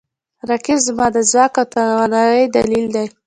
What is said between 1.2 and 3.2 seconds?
ځواک او توانایي دلیل دی